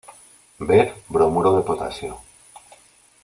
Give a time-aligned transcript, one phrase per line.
[0.69, 2.11] Ver bromuro de potasio.